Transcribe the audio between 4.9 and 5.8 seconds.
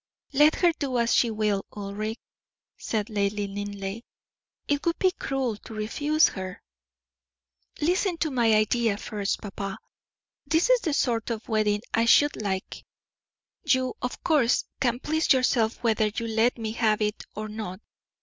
be cruel to